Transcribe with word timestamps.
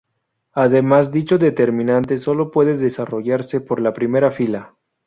Además 0.53 1.11
dicho 1.11 1.37
determinante 1.37 2.17
sólo 2.17 2.49
puede 2.49 2.75
desarrollarse 2.75 3.61
por 3.61 3.79
la 3.79 3.93
primera 3.93 4.31
fila. 4.31 4.73